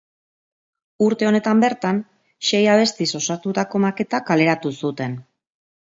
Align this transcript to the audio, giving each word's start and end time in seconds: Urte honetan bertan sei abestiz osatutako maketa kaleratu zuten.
Urte 1.07 1.27
honetan 1.31 1.61
bertan 1.65 2.01
sei 2.51 2.63
abestiz 2.77 3.09
osatutako 3.23 3.83
maketa 3.85 4.23
kaleratu 4.31 4.73
zuten. 4.85 5.19